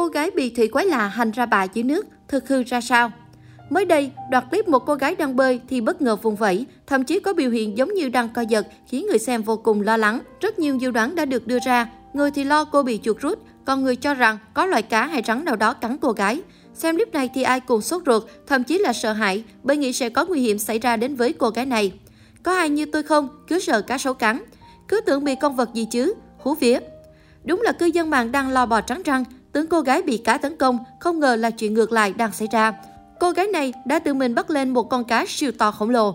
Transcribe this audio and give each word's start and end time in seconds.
Cô 0.00 0.06
gái 0.06 0.30
bị 0.30 0.50
thủy 0.50 0.68
quái 0.68 0.86
lạ 0.86 1.08
hành 1.08 1.30
ra 1.30 1.46
bà 1.46 1.64
dưới 1.64 1.82
nước, 1.82 2.06
thực 2.28 2.48
hư 2.48 2.62
ra 2.62 2.80
sao? 2.80 3.12
Mới 3.70 3.84
đây, 3.84 4.10
đoạt 4.30 4.44
clip 4.50 4.68
một 4.68 4.86
cô 4.86 4.94
gái 4.94 5.14
đang 5.14 5.36
bơi 5.36 5.60
thì 5.68 5.80
bất 5.80 6.02
ngờ 6.02 6.16
vùng 6.16 6.36
vẫy, 6.36 6.66
thậm 6.86 7.04
chí 7.04 7.20
có 7.20 7.32
biểu 7.32 7.50
hiện 7.50 7.78
giống 7.78 7.94
như 7.94 8.08
đang 8.08 8.28
co 8.28 8.42
giật, 8.42 8.66
khiến 8.86 9.06
người 9.06 9.18
xem 9.18 9.42
vô 9.42 9.56
cùng 9.56 9.80
lo 9.80 9.96
lắng. 9.96 10.20
Rất 10.40 10.58
nhiều 10.58 10.76
dự 10.76 10.90
đoán 10.90 11.14
đã 11.14 11.24
được 11.24 11.46
đưa 11.46 11.58
ra, 11.66 11.88
người 12.12 12.30
thì 12.30 12.44
lo 12.44 12.64
cô 12.64 12.82
bị 12.82 13.00
chuột 13.02 13.18
rút, 13.18 13.38
còn 13.64 13.82
người 13.82 13.96
cho 13.96 14.14
rằng 14.14 14.38
có 14.54 14.66
loài 14.66 14.82
cá 14.82 15.06
hay 15.06 15.22
rắn 15.26 15.44
nào 15.44 15.56
đó 15.56 15.72
cắn 15.72 15.96
cô 15.98 16.12
gái. 16.12 16.42
Xem 16.74 16.96
clip 16.96 17.12
này 17.12 17.30
thì 17.34 17.42
ai 17.42 17.60
cũng 17.60 17.80
sốt 17.80 18.02
ruột, 18.06 18.22
thậm 18.46 18.64
chí 18.64 18.78
là 18.78 18.92
sợ 18.92 19.12
hãi, 19.12 19.44
bởi 19.62 19.76
nghĩ 19.76 19.92
sẽ 19.92 20.08
có 20.08 20.24
nguy 20.24 20.40
hiểm 20.40 20.58
xảy 20.58 20.78
ra 20.78 20.96
đến 20.96 21.14
với 21.14 21.32
cô 21.32 21.50
gái 21.50 21.66
này. 21.66 21.92
Có 22.42 22.52
ai 22.52 22.68
như 22.68 22.86
tôi 22.86 23.02
không, 23.02 23.28
cứ 23.48 23.58
sợ 23.58 23.82
cá 23.82 23.98
sấu 23.98 24.14
cắn. 24.14 24.42
Cứ 24.88 25.00
tưởng 25.00 25.24
bị 25.24 25.34
con 25.34 25.56
vật 25.56 25.74
gì 25.74 25.86
chứ, 25.90 26.14
hú 26.38 26.54
vía. 26.54 26.78
Đúng 27.44 27.62
là 27.62 27.72
cư 27.72 27.86
dân 27.86 28.10
mạng 28.10 28.32
đang 28.32 28.48
lo 28.48 28.66
bò 28.66 28.80
trắng 28.80 29.02
răng, 29.02 29.24
tưởng 29.52 29.66
cô 29.66 29.80
gái 29.80 30.02
bị 30.02 30.16
cá 30.16 30.38
tấn 30.38 30.56
công, 30.56 30.78
không 30.98 31.20
ngờ 31.20 31.36
là 31.36 31.50
chuyện 31.50 31.74
ngược 31.74 31.92
lại 31.92 32.12
đang 32.12 32.32
xảy 32.32 32.48
ra. 32.52 32.72
Cô 33.20 33.30
gái 33.30 33.46
này 33.46 33.72
đã 33.84 33.98
tự 33.98 34.14
mình 34.14 34.34
bắt 34.34 34.50
lên 34.50 34.70
một 34.70 34.90
con 34.90 35.04
cá 35.04 35.24
siêu 35.28 35.52
to 35.58 35.70
khổng 35.70 35.90
lồ. 35.90 36.14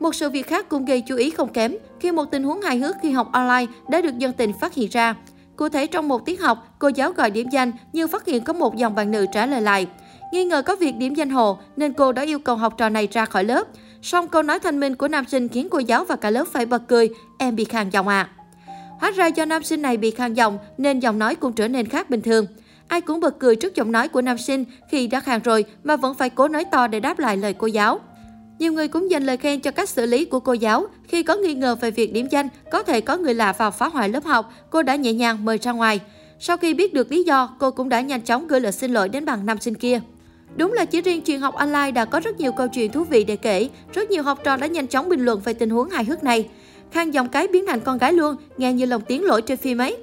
Một 0.00 0.14
sự 0.14 0.30
việc 0.30 0.46
khác 0.46 0.68
cũng 0.68 0.84
gây 0.84 1.00
chú 1.00 1.16
ý 1.16 1.30
không 1.30 1.52
kém 1.52 1.76
khi 2.00 2.12
một 2.12 2.24
tình 2.30 2.42
huống 2.42 2.60
hài 2.60 2.78
hước 2.78 2.96
khi 3.02 3.10
học 3.10 3.28
online 3.32 3.72
đã 3.88 4.00
được 4.00 4.18
dân 4.18 4.32
tình 4.32 4.52
phát 4.60 4.74
hiện 4.74 4.88
ra. 4.92 5.14
Cụ 5.56 5.68
thể 5.68 5.86
trong 5.86 6.08
một 6.08 6.26
tiết 6.26 6.40
học, 6.40 6.76
cô 6.78 6.88
giáo 6.88 7.12
gọi 7.12 7.30
điểm 7.30 7.48
danh 7.48 7.72
nhưng 7.92 8.08
phát 8.08 8.26
hiện 8.26 8.44
có 8.44 8.52
một 8.52 8.76
dòng 8.76 8.94
bạn 8.94 9.10
nữ 9.10 9.26
trả 9.32 9.46
lời 9.46 9.60
lại. 9.60 9.86
Nghi 10.32 10.44
ngờ 10.44 10.62
có 10.62 10.76
việc 10.76 10.96
điểm 10.96 11.14
danh 11.14 11.30
hồ 11.30 11.58
nên 11.76 11.92
cô 11.92 12.12
đã 12.12 12.22
yêu 12.22 12.38
cầu 12.38 12.56
học 12.56 12.74
trò 12.78 12.88
này 12.88 13.08
ra 13.12 13.24
khỏi 13.24 13.44
lớp. 13.44 13.66
Song 14.02 14.28
câu 14.28 14.42
nói 14.42 14.58
thanh 14.58 14.80
minh 14.80 14.94
của 14.94 15.08
nam 15.08 15.24
sinh 15.28 15.48
khiến 15.48 15.68
cô 15.70 15.78
giáo 15.78 16.04
và 16.04 16.16
cả 16.16 16.30
lớp 16.30 16.44
phải 16.52 16.66
bật 16.66 16.82
cười, 16.88 17.08
em 17.38 17.56
bị 17.56 17.64
khàn 17.64 17.90
giọng 17.90 18.08
à. 18.08 18.28
Hóa 19.00 19.10
ra 19.10 19.26
do 19.26 19.44
nam 19.44 19.62
sinh 19.62 19.82
này 19.82 19.96
bị 19.96 20.10
khang 20.10 20.36
giọng 20.36 20.58
nên 20.78 21.00
giọng 21.00 21.18
nói 21.18 21.34
cũng 21.34 21.52
trở 21.52 21.68
nên 21.68 21.88
khác 21.88 22.10
bình 22.10 22.22
thường. 22.22 22.46
Ai 22.88 23.00
cũng 23.00 23.20
bật 23.20 23.38
cười 23.38 23.56
trước 23.56 23.74
giọng 23.74 23.92
nói 23.92 24.08
của 24.08 24.22
nam 24.22 24.38
sinh 24.38 24.64
khi 24.90 25.06
đã 25.06 25.20
khàn 25.20 25.40
rồi 25.42 25.64
mà 25.84 25.96
vẫn 25.96 26.14
phải 26.14 26.30
cố 26.30 26.48
nói 26.48 26.64
to 26.64 26.86
để 26.86 27.00
đáp 27.00 27.18
lại 27.18 27.36
lời 27.36 27.54
cô 27.58 27.66
giáo. 27.66 28.00
Nhiều 28.58 28.72
người 28.72 28.88
cũng 28.88 29.10
dành 29.10 29.26
lời 29.26 29.36
khen 29.36 29.60
cho 29.60 29.70
cách 29.70 29.88
xử 29.88 30.06
lý 30.06 30.24
của 30.24 30.40
cô 30.40 30.52
giáo. 30.52 30.86
Khi 31.08 31.22
có 31.22 31.36
nghi 31.36 31.54
ngờ 31.54 31.74
về 31.74 31.90
việc 31.90 32.12
điểm 32.12 32.26
danh, 32.30 32.48
có 32.70 32.82
thể 32.82 33.00
có 33.00 33.16
người 33.16 33.34
lạ 33.34 33.52
vào 33.58 33.70
phá 33.70 33.88
hoại 33.88 34.08
lớp 34.08 34.24
học, 34.24 34.52
cô 34.70 34.82
đã 34.82 34.96
nhẹ 34.96 35.12
nhàng 35.12 35.44
mời 35.44 35.58
ra 35.58 35.72
ngoài. 35.72 36.00
Sau 36.38 36.56
khi 36.56 36.74
biết 36.74 36.94
được 36.94 37.12
lý 37.12 37.22
do, 37.22 37.56
cô 37.58 37.70
cũng 37.70 37.88
đã 37.88 38.00
nhanh 38.00 38.20
chóng 38.20 38.46
gửi 38.46 38.60
lời 38.60 38.72
xin 38.72 38.92
lỗi 38.92 39.08
đến 39.08 39.24
bằng 39.24 39.46
nam 39.46 39.58
sinh 39.60 39.74
kia. 39.74 40.00
Đúng 40.56 40.72
là 40.72 40.84
chỉ 40.84 41.00
riêng 41.00 41.22
truyền 41.22 41.40
học 41.40 41.54
online 41.54 41.90
đã 41.90 42.04
có 42.04 42.20
rất 42.20 42.40
nhiều 42.40 42.52
câu 42.52 42.68
chuyện 42.68 42.92
thú 42.92 43.04
vị 43.04 43.24
để 43.24 43.36
kể. 43.36 43.68
Rất 43.92 44.10
nhiều 44.10 44.22
học 44.22 44.40
trò 44.44 44.56
đã 44.56 44.66
nhanh 44.66 44.86
chóng 44.86 45.08
bình 45.08 45.24
luận 45.24 45.40
về 45.44 45.54
tình 45.54 45.70
huống 45.70 45.90
hài 45.90 46.04
hước 46.04 46.24
này. 46.24 46.48
Khang 46.92 47.14
dòng 47.14 47.28
cái 47.28 47.48
biến 47.48 47.66
thành 47.66 47.80
con 47.80 47.98
gái 47.98 48.12
luôn, 48.12 48.36
nghe 48.56 48.72
như 48.72 48.86
lòng 48.86 49.02
tiếng 49.08 49.24
lỗi 49.24 49.42
trên 49.42 49.56
phim 49.58 49.78
ấy. 49.78 49.96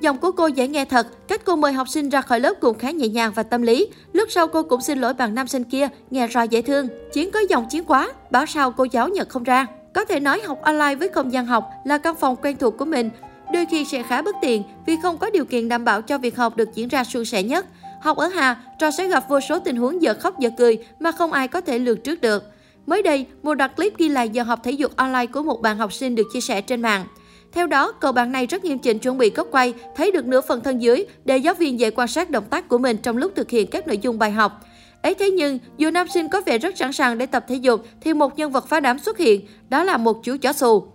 Giọng 0.00 0.18
của 0.18 0.32
cô 0.32 0.46
dễ 0.46 0.68
nghe 0.68 0.84
thật, 0.84 1.28
cách 1.28 1.40
cô 1.44 1.56
mời 1.56 1.72
học 1.72 1.88
sinh 1.88 2.08
ra 2.08 2.20
khỏi 2.20 2.40
lớp 2.40 2.54
cũng 2.60 2.78
khá 2.78 2.90
nhẹ 2.90 3.08
nhàng 3.08 3.32
và 3.34 3.42
tâm 3.42 3.62
lý. 3.62 3.88
Lúc 4.12 4.28
sau 4.30 4.48
cô 4.48 4.62
cũng 4.62 4.80
xin 4.80 5.00
lỗi 5.00 5.14
bằng 5.14 5.34
nam 5.34 5.48
sinh 5.48 5.64
kia, 5.64 5.88
nghe 6.10 6.26
rõ 6.26 6.42
dễ 6.42 6.62
thương. 6.62 6.88
Chiến 7.12 7.30
có 7.30 7.40
dòng 7.48 7.66
chiến 7.70 7.84
quá, 7.84 8.12
bảo 8.30 8.46
sao 8.46 8.72
cô 8.72 8.84
giáo 8.84 9.08
nhận 9.08 9.28
không 9.28 9.42
ra. 9.42 9.66
Có 9.94 10.04
thể 10.04 10.20
nói 10.20 10.40
học 10.46 10.62
online 10.62 10.94
với 10.94 11.08
không 11.08 11.32
gian 11.32 11.46
học 11.46 11.70
là 11.84 11.98
căn 11.98 12.14
phòng 12.14 12.36
quen 12.42 12.56
thuộc 12.56 12.78
của 12.78 12.84
mình. 12.84 13.10
Đôi 13.52 13.66
khi 13.70 13.84
sẽ 13.84 14.02
khá 14.02 14.22
bất 14.22 14.36
tiện 14.42 14.62
vì 14.86 14.96
không 15.02 15.18
có 15.18 15.30
điều 15.30 15.44
kiện 15.44 15.68
đảm 15.68 15.84
bảo 15.84 16.02
cho 16.02 16.18
việc 16.18 16.36
học 16.36 16.56
được 16.56 16.68
diễn 16.74 16.88
ra 16.88 17.04
suôn 17.04 17.24
sẻ 17.24 17.42
nhất. 17.42 17.66
Học 18.00 18.16
ở 18.16 18.26
Hà, 18.28 18.56
trò 18.78 18.90
sẽ 18.90 19.08
gặp 19.08 19.24
vô 19.28 19.40
số 19.40 19.58
tình 19.58 19.76
huống 19.76 20.02
giờ 20.02 20.14
khóc 20.20 20.38
giờ 20.38 20.50
cười 20.58 20.78
mà 21.00 21.12
không 21.12 21.32
ai 21.32 21.48
có 21.48 21.60
thể 21.60 21.78
lường 21.78 22.00
trước 22.00 22.20
được. 22.20 22.52
Mới 22.86 23.02
đây, 23.02 23.26
một 23.42 23.54
đoạn 23.54 23.70
clip 23.76 23.98
ghi 23.98 24.08
lại 24.08 24.28
giờ 24.28 24.42
học 24.42 24.60
thể 24.64 24.70
dục 24.70 24.96
online 24.96 25.26
của 25.26 25.42
một 25.42 25.62
bạn 25.62 25.78
học 25.78 25.92
sinh 25.92 26.14
được 26.14 26.26
chia 26.32 26.40
sẻ 26.40 26.60
trên 26.60 26.82
mạng. 26.82 27.06
Theo 27.52 27.66
đó, 27.66 27.92
cậu 27.92 28.12
bạn 28.12 28.32
này 28.32 28.46
rất 28.46 28.64
nghiêm 28.64 28.78
chỉnh 28.78 28.98
chuẩn 28.98 29.18
bị 29.18 29.30
góc 29.30 29.48
quay, 29.50 29.74
thấy 29.96 30.12
được 30.12 30.26
nửa 30.26 30.40
phần 30.40 30.60
thân 30.60 30.82
dưới 30.82 31.04
để 31.24 31.36
giáo 31.36 31.54
viên 31.54 31.80
dễ 31.80 31.90
quan 31.90 32.08
sát 32.08 32.30
động 32.30 32.44
tác 32.50 32.68
của 32.68 32.78
mình 32.78 32.96
trong 32.96 33.16
lúc 33.16 33.32
thực 33.36 33.50
hiện 33.50 33.66
các 33.66 33.86
nội 33.86 33.98
dung 33.98 34.18
bài 34.18 34.30
học. 34.30 34.60
Ấy 35.02 35.14
thế 35.14 35.30
nhưng, 35.30 35.58
dù 35.76 35.90
nam 35.90 36.08
sinh 36.08 36.28
có 36.28 36.40
vẻ 36.46 36.58
rất 36.58 36.76
sẵn 36.76 36.92
sàng 36.92 37.18
để 37.18 37.26
tập 37.26 37.44
thể 37.48 37.54
dục, 37.54 37.86
thì 38.00 38.14
một 38.14 38.38
nhân 38.38 38.52
vật 38.52 38.68
phá 38.68 38.80
đám 38.80 38.98
xuất 38.98 39.18
hiện, 39.18 39.46
đó 39.68 39.84
là 39.84 39.96
một 39.96 40.24
chú 40.24 40.36
chó 40.42 40.52
xù. 40.52 40.86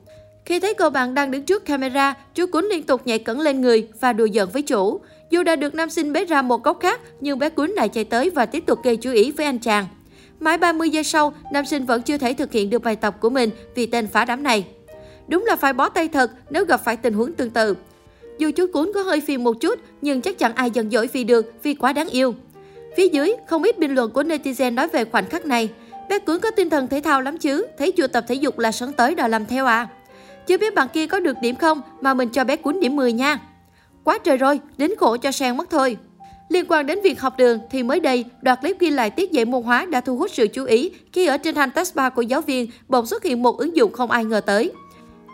Khi 0.45 0.59
thấy 0.59 0.73
cậu 0.73 0.89
bạn 0.89 1.13
đang 1.13 1.31
đứng 1.31 1.43
trước 1.43 1.65
camera, 1.65 2.13
chú 2.35 2.45
cún 2.45 2.65
liên 2.65 2.83
tục 2.83 3.01
nhảy 3.05 3.19
cẩn 3.19 3.39
lên 3.39 3.61
người 3.61 3.87
và 3.99 4.13
đùa 4.13 4.25
giận 4.25 4.49
với 4.53 4.61
chủ. 4.61 4.99
Dù 5.29 5.43
đã 5.43 5.55
được 5.55 5.75
nam 5.75 5.89
sinh 5.89 6.13
bế 6.13 6.25
ra 6.25 6.41
một 6.41 6.63
góc 6.63 6.79
khác, 6.79 7.01
nhưng 7.21 7.39
bé 7.39 7.49
cún 7.49 7.69
lại 7.69 7.89
chạy 7.89 8.03
tới 8.03 8.29
và 8.29 8.45
tiếp 8.45 8.63
tục 8.65 8.79
gây 8.83 8.97
chú 8.97 9.11
ý 9.11 9.31
với 9.31 9.45
anh 9.45 9.59
chàng. 9.59 9.85
Mãi 10.39 10.57
30 10.57 10.89
giây 10.89 11.03
sau, 11.03 11.33
nam 11.51 11.65
sinh 11.65 11.85
vẫn 11.85 12.01
chưa 12.01 12.17
thể 12.17 12.33
thực 12.33 12.51
hiện 12.51 12.69
được 12.69 12.83
bài 12.83 12.95
tập 12.95 13.15
của 13.19 13.29
mình 13.29 13.49
vì 13.75 13.85
tên 13.85 14.07
phá 14.07 14.25
đám 14.25 14.43
này. 14.43 14.65
Đúng 15.27 15.45
là 15.45 15.55
phải 15.55 15.73
bó 15.73 15.89
tay 15.89 16.07
thật 16.07 16.31
nếu 16.49 16.65
gặp 16.65 16.81
phải 16.85 16.97
tình 16.97 17.13
huống 17.13 17.33
tương 17.33 17.49
tự. 17.49 17.75
Dù 18.37 18.51
chú 18.55 18.67
cuốn 18.73 18.91
có 18.93 19.01
hơi 19.01 19.21
phiền 19.21 19.43
một 19.43 19.53
chút, 19.61 19.79
nhưng 20.01 20.21
chắc 20.21 20.37
chắn 20.37 20.53
ai 20.55 20.71
giận 20.71 20.89
dỗi 20.91 21.07
vì 21.07 21.23
được 21.23 21.53
vì 21.63 21.73
quá 21.73 21.93
đáng 21.93 22.09
yêu. 22.09 22.35
Phía 22.97 23.07
dưới, 23.07 23.33
không 23.47 23.63
ít 23.63 23.79
bình 23.79 23.95
luận 23.95 24.11
của 24.11 24.23
netizen 24.23 24.73
nói 24.73 24.87
về 24.87 25.05
khoảnh 25.05 25.29
khắc 25.29 25.45
này. 25.45 25.69
Bé 26.09 26.19
cuốn 26.19 26.39
có 26.39 26.51
tinh 26.51 26.69
thần 26.69 26.87
thể 26.87 27.01
thao 27.01 27.21
lắm 27.21 27.37
chứ, 27.37 27.65
thấy 27.77 27.91
chưa 27.91 28.07
tập 28.07 28.25
thể 28.27 28.35
dục 28.35 28.59
là 28.59 28.71
sẵn 28.71 28.93
tới 28.93 29.15
đòi 29.15 29.29
làm 29.29 29.45
theo 29.45 29.65
à. 29.65 29.87
Chưa 30.47 30.57
biết 30.57 30.75
bạn 30.75 30.87
kia 30.93 31.07
có 31.07 31.19
được 31.19 31.37
điểm 31.41 31.55
không 31.55 31.81
mà 32.01 32.13
mình 32.13 32.29
cho 32.29 32.43
bé 32.43 32.55
cuốn 32.55 32.79
điểm 32.79 32.95
10 32.95 33.13
nha. 33.13 33.39
Quá 34.03 34.17
trời 34.17 34.37
rồi, 34.37 34.59
đến 34.77 34.91
khổ 34.97 35.17
cho 35.17 35.31
sang 35.31 35.57
mất 35.57 35.69
thôi. 35.69 35.97
Liên 36.49 36.65
quan 36.67 36.85
đến 36.85 36.99
việc 37.03 37.21
học 37.21 37.37
đường 37.37 37.59
thì 37.69 37.83
mới 37.83 37.99
đây, 37.99 38.25
đoạn 38.41 38.57
clip 38.61 38.79
ghi 38.79 38.89
lại 38.89 39.09
tiết 39.09 39.31
dạy 39.31 39.45
môn 39.45 39.63
hóa 39.63 39.85
đã 39.85 40.01
thu 40.01 40.17
hút 40.17 40.31
sự 40.33 40.47
chú 40.47 40.65
ý 40.65 40.91
khi 41.13 41.25
ở 41.25 41.37
trên 41.37 41.55
hành 41.55 41.71
test 41.71 41.95
bar 41.95 42.13
của 42.13 42.21
giáo 42.21 42.41
viên 42.41 42.69
bỗng 42.87 43.05
xuất 43.05 43.23
hiện 43.23 43.43
một 43.43 43.57
ứng 43.57 43.75
dụng 43.75 43.91
không 43.91 44.11
ai 44.11 44.25
ngờ 44.25 44.41
tới. 44.45 44.71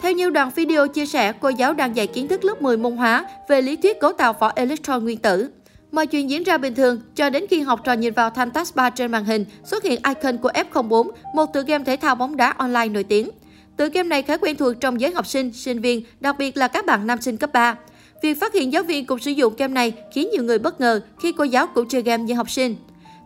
Theo 0.01 0.11
như 0.11 0.29
đoạn 0.29 0.51
video 0.55 0.88
chia 0.88 1.05
sẻ, 1.05 1.33
cô 1.41 1.49
giáo 1.49 1.73
đang 1.73 1.95
dạy 1.95 2.07
kiến 2.07 2.27
thức 2.27 2.45
lớp 2.45 2.61
10 2.61 2.77
môn 2.77 2.97
hóa 2.97 3.25
về 3.49 3.61
lý 3.61 3.75
thuyết 3.75 3.99
cấu 3.99 4.13
tạo 4.13 4.33
vỏ 4.33 4.51
electron 4.55 5.03
nguyên 5.03 5.17
tử. 5.17 5.49
Mọi 5.91 6.07
chuyện 6.07 6.29
diễn 6.29 6.44
ra 6.44 6.57
bình 6.57 6.75
thường 6.75 7.01
cho 7.16 7.29
đến 7.29 7.45
khi 7.49 7.59
học 7.59 7.81
trò 7.83 7.93
nhìn 7.93 8.13
vào 8.13 8.29
thanh 8.29 8.51
taskbar 8.51 8.93
trên 8.95 9.11
màn 9.11 9.25
hình 9.25 9.45
xuất 9.63 9.83
hiện 9.83 10.01
icon 10.07 10.38
của 10.38 10.49
F04, 10.49 11.09
một 11.33 11.53
tựa 11.53 11.63
game 11.63 11.83
thể 11.83 11.95
thao 11.95 12.16
bóng 12.16 12.38
đá 12.38 12.53
online 12.57 12.89
nổi 12.89 13.03
tiếng. 13.03 13.29
Tựa 13.78 13.89
game 13.89 14.09
này 14.09 14.22
khá 14.22 14.38
quen 14.38 14.55
thuộc 14.55 14.73
trong 14.79 15.01
giới 15.01 15.11
học 15.11 15.28
sinh, 15.28 15.53
sinh 15.53 15.81
viên, 15.81 16.03
đặc 16.19 16.35
biệt 16.38 16.57
là 16.57 16.67
các 16.67 16.85
bạn 16.85 17.07
nam 17.07 17.22
sinh 17.22 17.38
cấp 17.38 17.49
3. 17.53 17.75
Việc 18.21 18.39
phát 18.39 18.53
hiện 18.53 18.73
giáo 18.73 18.83
viên 18.83 19.05
cũng 19.05 19.19
sử 19.19 19.31
dụng 19.31 19.53
game 19.57 19.73
này 19.73 19.93
khiến 20.11 20.29
nhiều 20.31 20.43
người 20.43 20.59
bất 20.59 20.81
ngờ 20.81 21.01
khi 21.19 21.31
cô 21.31 21.43
giáo 21.43 21.67
cũng 21.67 21.87
chơi 21.87 22.01
game 22.01 22.23
như 22.23 22.33
học 22.33 22.49
sinh. 22.49 22.75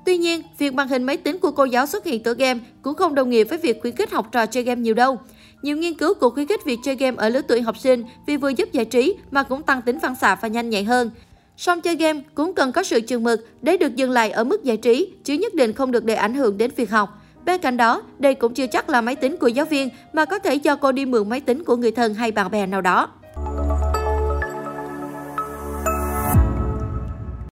Tuy 0.05 0.17
nhiên, 0.17 0.41
việc 0.57 0.73
màn 0.73 0.87
hình 0.87 1.03
máy 1.03 1.17
tính 1.17 1.39
của 1.39 1.51
cô 1.51 1.65
giáo 1.65 1.85
xuất 1.85 2.05
hiện 2.05 2.23
tựa 2.23 2.33
game 2.33 2.59
cũng 2.81 2.93
không 2.93 3.15
đồng 3.15 3.29
nghĩa 3.29 3.43
với 3.43 3.57
việc 3.57 3.81
khuyến 3.81 3.95
khích 3.95 4.11
học 4.11 4.27
trò 4.31 4.45
chơi 4.45 4.63
game 4.63 4.81
nhiều 4.81 4.93
đâu. 4.93 5.19
Nhiều 5.61 5.77
nghiên 5.77 5.93
cứu 5.93 6.13
cũng 6.13 6.33
khuyến 6.33 6.47
khích 6.47 6.65
việc 6.65 6.79
chơi 6.83 6.95
game 6.95 7.17
ở 7.17 7.29
lứa 7.29 7.41
tuổi 7.47 7.61
học 7.61 7.77
sinh 7.77 8.03
vì 8.27 8.37
vừa 8.37 8.49
giúp 8.49 8.71
giải 8.71 8.85
trí 8.85 9.15
mà 9.31 9.43
cũng 9.43 9.63
tăng 9.63 9.81
tính 9.81 9.99
phản 9.99 10.15
xạ 10.15 10.37
và 10.41 10.47
nhanh 10.47 10.69
nhạy 10.69 10.83
hơn. 10.83 11.09
Song 11.57 11.81
chơi 11.81 11.95
game 11.95 12.21
cũng 12.35 12.53
cần 12.53 12.71
có 12.71 12.83
sự 12.83 13.01
chừng 13.01 13.23
mực 13.23 13.47
để 13.61 13.77
được 13.77 13.95
dừng 13.95 14.11
lại 14.11 14.31
ở 14.31 14.43
mức 14.43 14.63
giải 14.63 14.77
trí, 14.77 15.13
chứ 15.23 15.33
nhất 15.33 15.53
định 15.53 15.73
không 15.73 15.91
được 15.91 16.05
để 16.05 16.15
ảnh 16.15 16.33
hưởng 16.33 16.57
đến 16.57 16.71
việc 16.75 16.89
học. 16.89 17.21
Bên 17.45 17.61
cạnh 17.61 17.77
đó, 17.77 18.01
đây 18.19 18.35
cũng 18.35 18.53
chưa 18.53 18.67
chắc 18.67 18.89
là 18.89 19.01
máy 19.01 19.15
tính 19.15 19.37
của 19.37 19.47
giáo 19.47 19.65
viên 19.65 19.89
mà 20.13 20.25
có 20.25 20.39
thể 20.39 20.55
do 20.55 20.75
cô 20.75 20.91
đi 20.91 21.05
mượn 21.05 21.29
máy 21.29 21.39
tính 21.39 21.63
của 21.63 21.75
người 21.75 21.91
thân 21.91 22.13
hay 22.13 22.31
bạn 22.31 22.51
bè 22.51 22.65
nào 22.65 22.81
đó. 22.81 23.09